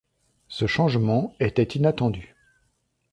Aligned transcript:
Ce 0.47 0.65
changement 0.65 1.35
était 1.39 1.77
inattendu. 1.77 2.35